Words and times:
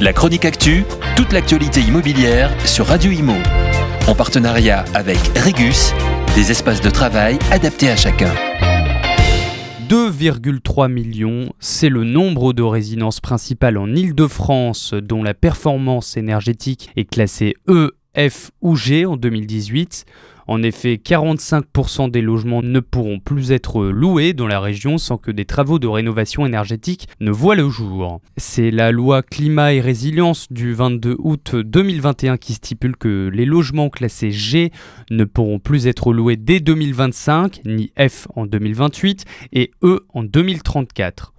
La 0.00 0.14
chronique 0.14 0.46
actu, 0.46 0.84
toute 1.14 1.30
l'actualité 1.34 1.80
immobilière 1.80 2.50
sur 2.66 2.86
Radio 2.86 3.12
Imo. 3.12 3.34
En 4.08 4.14
partenariat 4.14 4.86
avec 4.94 5.18
Regus, 5.36 5.92
des 6.34 6.50
espaces 6.50 6.80
de 6.80 6.88
travail 6.88 7.38
adaptés 7.50 7.90
à 7.90 7.96
chacun. 7.96 8.32
2,3 9.90 10.90
millions, 10.90 11.52
c'est 11.58 11.90
le 11.90 12.04
nombre 12.04 12.54
de 12.54 12.62
résidences 12.62 13.20
principales 13.20 13.76
en 13.76 13.94
Île-de-France 13.94 14.94
dont 14.94 15.22
la 15.22 15.34
performance 15.34 16.16
énergétique 16.16 16.88
est 16.96 17.04
classée 17.04 17.52
E, 17.68 17.90
F 18.16 18.52
ou 18.62 18.76
G 18.76 19.04
en 19.04 19.18
2018. 19.18 20.06
En 20.50 20.64
effet, 20.64 20.96
45% 20.96 22.10
des 22.10 22.22
logements 22.22 22.60
ne 22.60 22.80
pourront 22.80 23.20
plus 23.20 23.52
être 23.52 23.84
loués 23.84 24.32
dans 24.32 24.48
la 24.48 24.58
région 24.58 24.98
sans 24.98 25.16
que 25.16 25.30
des 25.30 25.44
travaux 25.44 25.78
de 25.78 25.86
rénovation 25.86 26.44
énergétique 26.44 27.06
ne 27.20 27.30
voient 27.30 27.54
le 27.54 27.68
jour. 27.68 28.20
C'est 28.36 28.72
la 28.72 28.90
loi 28.90 29.22
climat 29.22 29.74
et 29.74 29.80
résilience 29.80 30.48
du 30.50 30.74
22 30.74 31.14
août 31.20 31.54
2021 31.54 32.36
qui 32.36 32.54
stipule 32.54 32.96
que 32.96 33.30
les 33.32 33.44
logements 33.44 33.90
classés 33.90 34.32
G 34.32 34.72
ne 35.12 35.22
pourront 35.22 35.60
plus 35.60 35.86
être 35.86 36.12
loués 36.12 36.36
dès 36.36 36.58
2025, 36.58 37.60
ni 37.64 37.92
F 37.96 38.26
en 38.34 38.44
2028 38.44 39.24
et 39.52 39.70
E 39.84 40.04
en 40.12 40.24
2034. 40.24 41.32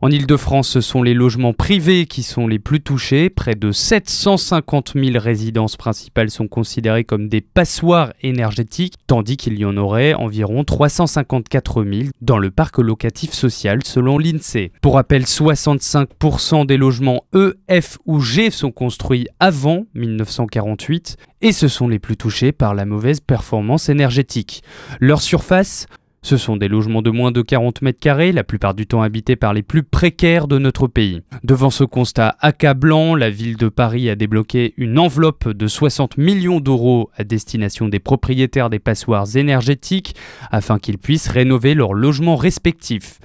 En 0.00 0.12
Ile-de-France, 0.12 0.68
ce 0.68 0.80
sont 0.80 1.02
les 1.02 1.12
logements 1.12 1.52
privés 1.52 2.06
qui 2.06 2.22
sont 2.22 2.46
les 2.46 2.60
plus 2.60 2.80
touchés. 2.80 3.30
Près 3.30 3.56
de 3.56 3.72
750 3.72 4.92
000 4.94 5.18
résidences 5.18 5.76
principales 5.76 6.30
sont 6.30 6.46
considérées 6.46 7.02
comme 7.02 7.28
des 7.28 7.40
passoires 7.40 8.12
énergétiques, 8.22 8.94
tandis 9.08 9.36
qu'il 9.36 9.58
y 9.58 9.64
en 9.64 9.76
aurait 9.76 10.14
environ 10.14 10.62
354 10.62 11.82
000 11.82 12.10
dans 12.20 12.38
le 12.38 12.52
parc 12.52 12.78
locatif 12.78 13.32
social 13.32 13.80
selon 13.84 14.18
l'INSEE. 14.18 14.70
Pour 14.82 14.94
rappel, 14.94 15.24
65% 15.24 16.64
des 16.64 16.76
logements 16.76 17.24
E, 17.34 17.58
F 17.68 17.98
ou 18.06 18.20
G 18.20 18.50
sont 18.50 18.70
construits 18.70 19.26
avant 19.40 19.86
1948 19.94 21.16
et 21.40 21.50
ce 21.50 21.66
sont 21.66 21.88
les 21.88 21.98
plus 21.98 22.16
touchés 22.16 22.52
par 22.52 22.74
la 22.74 22.84
mauvaise 22.84 23.18
performance 23.18 23.88
énergétique. 23.88 24.62
Leur 25.00 25.20
surface 25.20 25.86
ce 26.22 26.36
sont 26.36 26.56
des 26.56 26.68
logements 26.68 27.02
de 27.02 27.10
moins 27.10 27.30
de 27.30 27.42
40 27.42 27.82
mètres 27.82 28.00
carrés, 28.00 28.32
la 28.32 28.44
plupart 28.44 28.74
du 28.74 28.86
temps 28.86 29.02
habités 29.02 29.36
par 29.36 29.54
les 29.54 29.62
plus 29.62 29.82
précaires 29.82 30.48
de 30.48 30.58
notre 30.58 30.86
pays. 30.86 31.22
Devant 31.44 31.70
ce 31.70 31.84
constat 31.84 32.36
accablant, 32.40 33.14
la 33.14 33.30
ville 33.30 33.56
de 33.56 33.68
Paris 33.68 34.10
a 34.10 34.16
débloqué 34.16 34.74
une 34.76 34.98
enveloppe 34.98 35.48
de 35.48 35.66
60 35.66 36.18
millions 36.18 36.60
d'euros 36.60 37.10
à 37.16 37.24
destination 37.24 37.88
des 37.88 38.00
propriétaires 38.00 38.70
des 38.70 38.78
passoires 38.78 39.36
énergétiques 39.36 40.14
afin 40.50 40.78
qu'ils 40.78 40.98
puissent 40.98 41.28
rénover 41.28 41.74
leurs 41.74 41.94
logements 41.94 42.36
respectifs. 42.36 43.20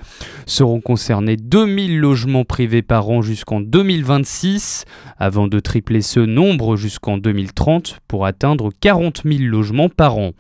Seront 0.46 0.82
concernés 0.82 1.38
2000 1.38 2.00
logements 2.00 2.46
privés 2.46 2.82
par 2.82 3.10
an 3.10 3.22
jusqu'en 3.22 3.62
2026, 3.62 4.86
avant 5.18 5.48
de 5.48 5.60
tripler 5.60 6.02
ce 6.02 6.20
nombre 6.20 6.76
jusqu'en 6.76 7.18
2030 7.18 8.00
pour 8.08 8.26
atteindre 8.26 8.72
40 8.80 9.24
000 9.26 9.44
logements 9.44 9.90
par 9.90 10.18
an. 10.18 10.32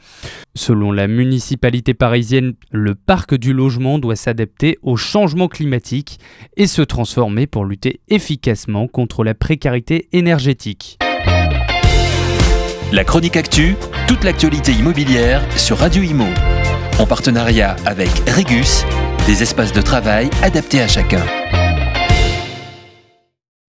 Selon 0.55 0.91
la 0.91 1.07
municipalité 1.07 1.95
parisienne, 1.95 2.53
le 2.71 2.93
parc 2.93 3.33
du 3.33 3.53
logement 3.53 3.97
doit 3.97 4.15
s'adapter 4.15 4.77
au 4.83 4.95
changement 4.95 5.47
climatique 5.47 6.19
et 6.57 6.67
se 6.67 6.83
transformer 6.83 7.47
pour 7.47 7.65
lutter 7.65 8.01
efficacement 8.07 8.87
contre 8.87 9.23
la 9.23 9.33
précarité 9.33 10.09
énergétique. 10.11 10.99
La 12.91 13.03
chronique 13.03 13.35
actu, 13.35 13.75
toute 14.07 14.23
l'actualité 14.23 14.73
immobilière 14.73 15.41
sur 15.57 15.79
Radio 15.79 16.03
Imo. 16.03 16.27
En 16.99 17.07
partenariat 17.07 17.75
avec 17.87 18.11
Regus, 18.29 18.85
des 19.25 19.41
espaces 19.41 19.73
de 19.73 19.81
travail 19.81 20.29
adaptés 20.43 20.81
à 20.81 20.87
chacun. 20.87 21.42